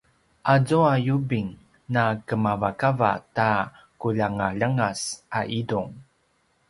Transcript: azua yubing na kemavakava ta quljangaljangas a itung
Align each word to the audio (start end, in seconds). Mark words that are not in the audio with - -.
azua 0.53 0.93
yubing 1.07 1.49
na 1.93 2.03
kemavakava 2.27 3.11
ta 3.35 3.49
quljangaljangas 3.99 5.01
a 5.39 5.41
itung 5.59 5.91